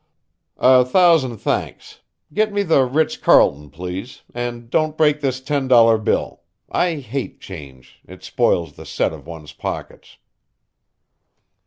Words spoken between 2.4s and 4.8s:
me the Ritz Carlton, please, and